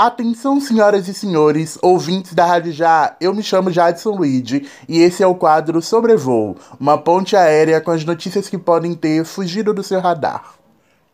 Atenção, 0.00 0.60
senhoras 0.60 1.08
e 1.08 1.12
senhores, 1.12 1.76
ouvintes 1.82 2.32
da 2.32 2.46
Rádio 2.46 2.70
Já, 2.70 3.16
eu 3.20 3.34
me 3.34 3.42
chamo 3.42 3.72
Jadson 3.72 4.10
Luigi 4.10 4.64
e 4.88 5.00
esse 5.00 5.24
é 5.24 5.26
o 5.26 5.34
quadro 5.34 5.82
Sobrevoo, 5.82 6.56
uma 6.78 6.96
ponte 6.96 7.34
aérea 7.34 7.80
com 7.80 7.90
as 7.90 8.04
notícias 8.04 8.48
que 8.48 8.56
podem 8.56 8.94
ter 8.94 9.24
fugido 9.24 9.74
do 9.74 9.82
seu 9.82 9.98
radar. 9.98 10.57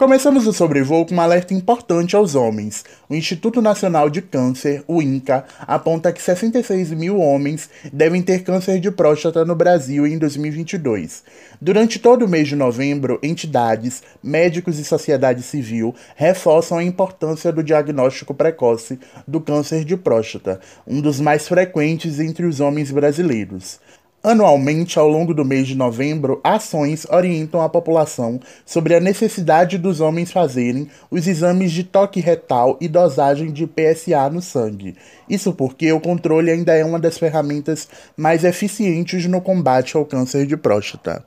Começamos 0.00 0.46
o 0.46 0.52
sobrevoo 0.54 1.04
com 1.04 1.14
um 1.14 1.20
alerta 1.20 1.52
importante 1.52 2.16
aos 2.16 2.34
homens. 2.34 2.86
O 3.06 3.14
Instituto 3.14 3.60
Nacional 3.60 4.08
de 4.08 4.22
Câncer, 4.22 4.82
o 4.88 5.02
INCA, 5.02 5.44
aponta 5.60 6.10
que 6.10 6.22
66 6.22 6.92
mil 6.92 7.20
homens 7.20 7.68
devem 7.92 8.22
ter 8.22 8.42
câncer 8.42 8.80
de 8.80 8.90
próstata 8.90 9.44
no 9.44 9.54
Brasil 9.54 10.06
em 10.06 10.16
2022. 10.16 11.22
Durante 11.60 11.98
todo 11.98 12.24
o 12.24 12.28
mês 12.28 12.48
de 12.48 12.56
novembro, 12.56 13.18
entidades, 13.22 14.02
médicos 14.22 14.78
e 14.78 14.84
sociedade 14.84 15.42
civil 15.42 15.94
reforçam 16.16 16.78
a 16.78 16.82
importância 16.82 17.52
do 17.52 17.62
diagnóstico 17.62 18.32
precoce 18.32 18.98
do 19.28 19.38
câncer 19.38 19.84
de 19.84 19.98
próstata, 19.98 20.60
um 20.86 21.02
dos 21.02 21.20
mais 21.20 21.46
frequentes 21.46 22.18
entre 22.18 22.46
os 22.46 22.58
homens 22.58 22.90
brasileiros. 22.90 23.78
Anualmente, 24.22 24.98
ao 24.98 25.08
longo 25.08 25.32
do 25.32 25.46
mês 25.46 25.66
de 25.66 25.74
novembro, 25.74 26.40
ações 26.44 27.06
orientam 27.10 27.62
a 27.62 27.70
população 27.70 28.38
sobre 28.66 28.94
a 28.94 29.00
necessidade 29.00 29.78
dos 29.78 29.98
homens 29.98 30.30
fazerem 30.30 30.88
os 31.10 31.26
exames 31.26 31.72
de 31.72 31.84
toque 31.84 32.20
retal 32.20 32.76
e 32.82 32.86
dosagem 32.86 33.50
de 33.50 33.66
PSA 33.66 34.28
no 34.28 34.42
sangue. 34.42 34.94
Isso 35.26 35.54
porque 35.54 35.90
o 35.90 36.00
controle 36.00 36.50
ainda 36.50 36.76
é 36.76 36.84
uma 36.84 36.98
das 36.98 37.16
ferramentas 37.16 37.88
mais 38.14 38.44
eficientes 38.44 39.24
no 39.24 39.40
combate 39.40 39.96
ao 39.96 40.04
câncer 40.04 40.44
de 40.46 40.56
próstata. 40.56 41.24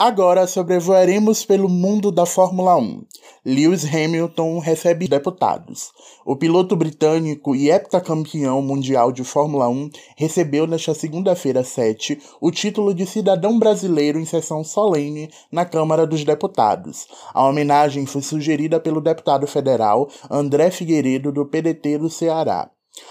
Agora 0.00 0.46
sobrevoaremos 0.46 1.44
pelo 1.44 1.68
mundo 1.68 2.12
da 2.12 2.24
Fórmula 2.24 2.76
1. 2.76 3.02
Lewis 3.44 3.84
Hamilton 3.84 4.60
recebe 4.60 5.08
deputados. 5.08 5.90
O 6.24 6.36
piloto 6.36 6.76
britânico 6.76 7.52
e 7.52 7.68
heptacampeão 7.68 8.62
mundial 8.62 9.10
de 9.10 9.24
Fórmula 9.24 9.68
1 9.68 9.90
recebeu 10.16 10.68
nesta 10.68 10.94
segunda-feira 10.94 11.64
7 11.64 12.16
o 12.40 12.52
título 12.52 12.94
de 12.94 13.04
cidadão 13.06 13.58
brasileiro 13.58 14.20
em 14.20 14.24
sessão 14.24 14.62
solene 14.62 15.30
na 15.50 15.64
Câmara 15.64 16.06
dos 16.06 16.22
Deputados. 16.22 17.08
A 17.34 17.44
homenagem 17.44 18.06
foi 18.06 18.22
sugerida 18.22 18.78
pelo 18.78 19.00
deputado 19.00 19.48
federal 19.48 20.08
André 20.30 20.70
Figueiredo 20.70 21.32
do 21.32 21.44
PDT 21.44 21.98
do 21.98 22.08
Ceará. 22.08 22.70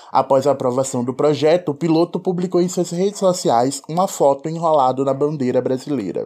Após 0.10 0.48
a 0.48 0.52
aprovação 0.52 1.04
do 1.04 1.14
projeto, 1.14 1.72
o 1.72 1.76
piloto 1.76 2.18
publicou 2.18 2.62
em 2.62 2.70
suas 2.70 2.92
redes 2.92 3.20
sociais 3.20 3.82
uma 3.90 4.08
foto 4.08 4.48
enrolado 4.48 5.04
na 5.04 5.14
bandeira 5.14 5.62
brasileira. 5.62 6.26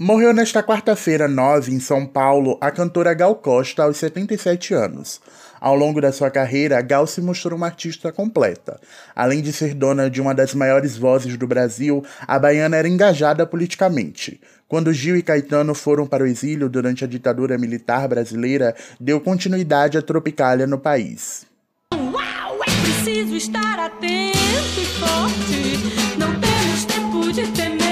Morreu 0.00 0.32
nesta 0.32 0.62
quarta-feira 0.62 1.26
9, 1.26 1.74
em 1.74 1.80
São 1.80 2.06
Paulo, 2.06 2.56
a 2.60 2.70
cantora 2.70 3.12
Gal 3.14 3.34
Costa, 3.34 3.82
aos 3.82 3.96
77 3.96 4.72
anos. 4.72 5.20
Ao 5.60 5.74
longo 5.74 6.00
da 6.00 6.12
sua 6.12 6.30
carreira, 6.30 6.80
Gal 6.80 7.04
se 7.04 7.20
mostrou 7.20 7.56
uma 7.56 7.66
artista 7.66 8.12
completa. 8.12 8.80
Além 9.12 9.42
de 9.42 9.52
ser 9.52 9.74
dona 9.74 10.08
de 10.08 10.20
uma 10.20 10.32
das 10.32 10.54
maiores 10.54 10.96
vozes 10.96 11.36
do 11.36 11.48
Brasil, 11.48 12.04
a 12.28 12.38
baiana 12.38 12.76
era 12.76 12.86
engajada 12.86 13.44
politicamente. 13.44 14.40
Quando 14.68 14.92
Gil 14.92 15.16
e 15.16 15.22
Caetano 15.22 15.74
foram 15.74 16.06
para 16.06 16.22
o 16.22 16.28
exílio 16.28 16.68
durante 16.68 17.02
a 17.02 17.08
ditadura 17.08 17.58
militar 17.58 18.06
brasileira, 18.06 18.76
deu 19.00 19.20
continuidade 19.20 19.98
à 19.98 20.02
Tropicália 20.02 20.68
no 20.68 20.78
país. 20.78 21.44
Uau, 21.92 22.60
é 22.62 22.70
preciso 22.82 23.34
estar 23.34 23.80
atento 23.80 24.38
e 24.80 24.86
forte. 25.00 26.16
Não 26.16 26.38
temos 26.38 26.84
tempo 26.84 27.32
de 27.32 27.50
temer. 27.50 27.87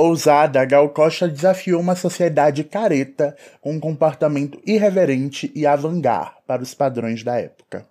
Ousada, 0.00 0.64
Gal 0.64 0.88
Costa 0.88 1.28
desafiou 1.28 1.78
uma 1.78 1.94
sociedade 1.94 2.64
careta 2.64 3.36
com 3.60 3.74
um 3.74 3.78
comportamento 3.78 4.58
irreverente 4.66 5.52
e 5.54 5.66
avant-garde 5.66 6.36
para 6.46 6.62
os 6.62 6.72
padrões 6.72 7.22
da 7.22 7.38
época. 7.38 7.84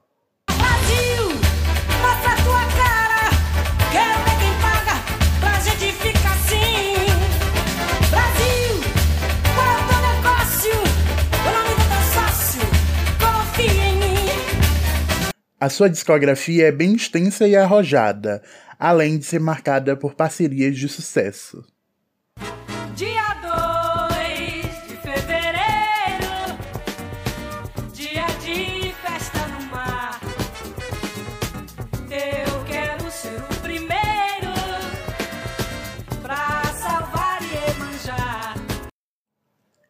Brasil, 0.48 1.26
mostra 2.02 2.36
tua 2.44 2.66
cara, 2.76 3.30
quero 3.92 4.24
ver 4.24 4.38
quem 4.40 4.54
paga 4.60 4.96
pra 5.40 5.60
gente 5.60 5.94
ficar 5.98 6.34
assim. 6.34 6.96
Brasil, 8.10 8.82
é 9.54 9.70
o 9.78 9.82
teu 9.88 10.02
negócio? 10.10 10.74
O 11.46 11.50
nome 11.54 11.76
do 11.76 11.86
teu 11.90 12.04
sócio, 12.12 12.62
confia 13.20 13.86
em 13.86 13.96
mim. 13.98 14.32
A 15.60 15.70
sua 15.70 15.88
discografia 15.88 16.70
é 16.70 16.72
bem 16.72 16.96
extensa 16.96 17.48
e 17.48 17.56
arrojada, 17.56 18.42
além 18.80 19.20
de 19.20 19.26
ser 19.26 19.40
marcada 19.40 19.96
por 19.96 20.16
parcerias 20.16 20.76
de 20.76 20.90
sucesso. 20.90 21.64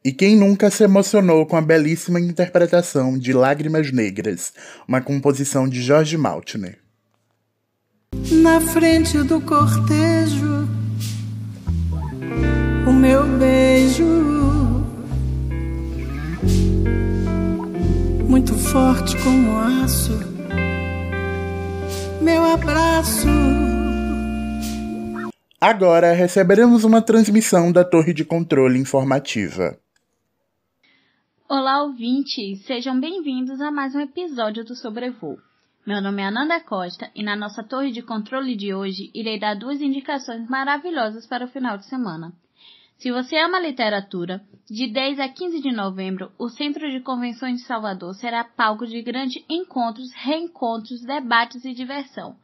E 0.10 0.12
quem 0.12 0.36
nunca 0.36 0.72
se 0.72 0.84
emocionou 0.84 1.46
com 1.46 1.56
a 1.56 1.62
belíssima 1.62 2.20
interpretação 2.20 3.16
de 3.16 3.32
Lágrimas 3.32 3.92
Negras, 3.92 4.52
uma 4.88 5.00
composição 5.00 5.70
de 5.70 5.84
Jorge 5.84 6.18
Maltner? 6.18 6.80
Na 8.32 8.60
frente 8.60 9.22
do 9.22 9.40
cortejo, 9.40 10.68
o 12.88 12.92
meu 12.92 13.24
beijo, 13.38 14.04
muito 18.28 18.56
forte 18.56 19.16
como 19.18 19.60
aço, 19.60 20.20
meu 22.20 22.44
abraço. 22.46 23.28
Agora 25.62 26.14
receberemos 26.14 26.84
uma 26.84 27.00
transmissão 27.00 27.72
da 27.72 27.84
torre 27.84 28.12
de 28.12 28.26
controle 28.26 28.80
informativa. 28.80 29.78
Olá, 31.52 31.82
ouvintes! 31.82 32.64
Sejam 32.68 33.00
bem-vindos 33.00 33.60
a 33.60 33.72
mais 33.72 33.96
um 33.96 34.00
episódio 34.00 34.64
do 34.64 34.76
Sobrevoo. 34.76 35.40
Meu 35.84 36.00
nome 36.00 36.22
é 36.22 36.26
Ananda 36.28 36.60
Costa 36.60 37.10
e 37.16 37.24
na 37.24 37.36
nossa 37.36 37.64
torre 37.64 37.90
de 37.90 38.04
controle 38.04 38.56
de 38.56 38.72
hoje 38.72 39.10
irei 39.16 39.40
dar 39.40 39.56
duas 39.56 39.82
indicações 39.82 40.48
maravilhosas 40.48 41.26
para 41.26 41.46
o 41.46 41.48
final 41.48 41.76
de 41.80 41.88
semana. 41.88 42.32
Se 43.00 43.12
você 43.12 43.36
ama 43.40 43.60
literatura, 43.60 44.46
de 44.70 44.94
10 44.94 45.20
a 45.20 45.28
15 45.28 45.60
de 45.60 45.72
novembro, 45.72 46.32
o 46.38 46.50
Centro 46.50 46.88
de 46.92 47.00
Convenções 47.00 47.56
de 47.56 47.66
Salvador 47.66 48.14
será 48.14 48.44
palco 48.44 48.86
de 48.86 49.02
grandes 49.02 49.44
encontros, 49.50 50.14
reencontros, 50.14 51.02
debates 51.02 51.66
e 51.66 51.74
diversão. 51.74 52.36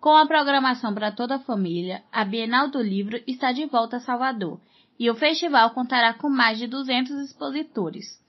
Com 0.00 0.16
a 0.16 0.26
programação 0.26 0.92
para 0.92 1.12
toda 1.12 1.36
a 1.36 1.44
família, 1.44 2.02
a 2.10 2.24
Bienal 2.24 2.68
do 2.68 2.82
Livro 2.82 3.22
está 3.28 3.52
de 3.52 3.64
volta 3.66 3.98
a 3.98 4.00
Salvador 4.00 4.60
e 4.98 5.08
o 5.08 5.14
festival 5.14 5.70
contará 5.70 6.12
com 6.14 6.28
mais 6.28 6.58
de 6.58 6.66
200 6.66 7.12
expositores. 7.20 8.19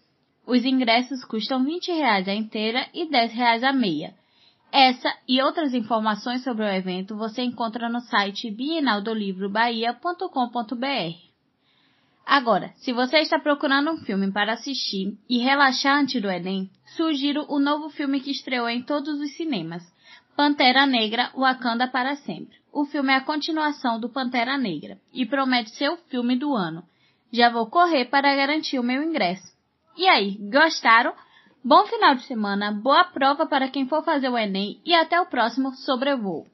Os 0.52 0.66
ingressos 0.66 1.24
custam 1.24 1.60
R$ 1.60 1.80
20 1.80 1.92
a 1.92 2.36
inteira 2.36 2.86
e 2.94 3.06
R$ 3.06 3.10
10 3.10 3.64
a 3.64 3.72
meia. 3.72 4.14
Essa 4.70 5.10
e 5.26 5.42
outras 5.42 5.74
informações 5.74 6.44
sobre 6.44 6.66
o 6.66 6.68
evento 6.68 7.16
você 7.16 7.42
encontra 7.42 7.88
no 7.88 8.02
site 8.02 8.52
bienaldolivroBahia.com.br. 8.52 11.16
Agora, 12.26 12.74
se 12.76 12.92
você 12.92 13.20
está 13.20 13.40
procurando 13.40 13.92
um 13.92 13.98
filme 14.00 14.30
para 14.30 14.52
assistir 14.52 15.18
e 15.30 15.38
relaxar 15.38 15.98
antes 15.98 16.22
do 16.22 16.30
Enem, 16.30 16.70
sugiro 16.98 17.46
o 17.48 17.58
novo 17.58 17.90
filme 17.90 18.20
que 18.20 18.32
estreou 18.32 18.68
em 18.68 18.84
todos 18.84 19.22
os 19.22 19.32
cinemas, 19.38 19.82
Pantera 20.36 20.86
Negra 20.86 21.32
Wakanda 21.34 21.88
para 21.88 22.18
Sempre. 22.18 22.58
O 22.74 22.84
filme 22.84 23.14
é 23.14 23.16
a 23.16 23.24
continuação 23.24 24.02
do 24.02 24.10
Pantera 24.10 24.58
Negra 24.58 25.00
e 25.14 25.26
promete 25.26 25.70
ser 25.78 25.92
o 25.92 25.98
filme 26.10 26.36
do 26.36 26.54
ano. 26.54 26.84
Já 27.32 27.50
vou 27.50 27.68
correr 27.68 28.10
para 28.10 28.36
garantir 28.36 28.80
o 28.80 28.84
meu 28.84 29.02
ingresso. 29.02 29.51
E 29.98 30.08
aí, 30.08 30.38
gostaram? 30.52 31.14
Bom 31.64 31.86
final 31.86 32.16
de 32.16 32.24
semana, 32.24 32.72
boa 32.72 33.04
prova 33.04 33.46
para 33.46 33.70
quem 33.70 33.88
for 33.88 34.04
fazer 34.04 34.30
o 34.30 34.38
Enem 34.38 34.82
e 34.86 34.96
até 34.96 35.20
o 35.22 35.28
próximo 35.28 35.76
Sobrevoo. 35.76 36.48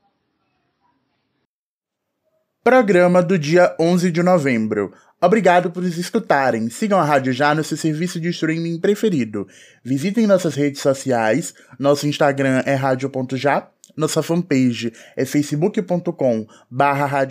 Programa 2.64 3.24
do 3.24 3.40
dia 3.40 3.74
11 3.80 4.12
de 4.12 4.22
novembro. 4.22 4.92
Obrigado 5.22 5.72
por 5.72 5.82
nos 5.82 5.98
escutarem. 5.98 6.70
Sigam 6.70 7.00
a 7.00 7.04
Rádio 7.04 7.32
Já 7.32 7.56
no 7.56 7.64
seu 7.64 7.78
serviço 7.78 8.20
de 8.20 8.30
streaming 8.30 8.80
preferido. 8.80 9.48
Visitem 9.84 10.28
nossas 10.28 10.54
redes 10.54 10.82
sociais. 10.82 11.54
Nosso 11.80 12.06
Instagram 12.06 12.62
é 12.66 12.76
rádio.já. 12.76 13.70
Nossa 13.96 14.22
fanpage 14.22 14.92
é 15.16 15.26
facebook.com 15.26 16.46
barra 16.70 17.26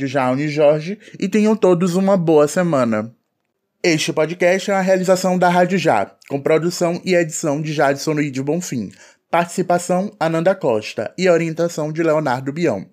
e 1.21 1.29
tenham 1.29 1.55
todos 1.55 1.95
uma 1.95 2.17
boa 2.17 2.49
semana. 2.49 3.15
Este 3.83 4.13
podcast 4.13 4.71
é 4.71 4.75
uma 4.75 4.81
realização 4.81 5.39
da 5.39 5.49
Rádio 5.49 5.79
Já, 5.79 6.11
com 6.29 6.41
produção 6.41 7.01
e 7.05 7.15
edição 7.15 7.61
de 7.63 7.73
Jadson 7.73 8.13
Luiz 8.13 8.37
Bonfim, 8.39 8.91
participação 9.31 10.11
Ananda 10.19 10.55
Costa 10.55 11.15
e 11.17 11.29
orientação 11.29 11.93
de 11.93 12.03
Leonardo 12.03 12.53
Bião. 12.53 12.87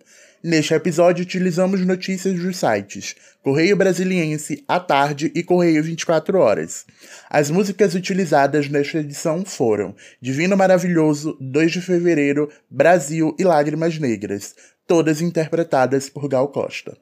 Neste 0.44 0.74
episódio, 0.74 1.24
utilizamos 1.24 1.84
notícias 1.86 2.38
dos 2.38 2.58
sites 2.58 3.16
Correio 3.42 3.76
Brasiliense, 3.76 4.64
A 4.68 4.80
Tarde 4.80 5.32
e 5.34 5.42
Correio 5.42 5.82
24 5.82 6.38
Horas. 6.38 6.86
As 7.30 7.50
músicas 7.50 7.96
utilizadas 7.96 8.70
nesta 8.70 9.00
edição 9.00 9.44
foram 9.46 9.96
Divino 10.22 10.56
Maravilhoso, 10.56 11.38
2 11.40 11.72
de 11.72 11.82
Fevereiro, 11.82 12.52
Brasil 12.70 13.36
e 13.40 13.44
Lágrimas 13.44 13.98
Negras, 13.98 14.54
todas 14.86 15.22
interpretadas 15.22 16.10
por 16.10 16.28
Gal 16.28 16.50
Costa. 16.50 16.96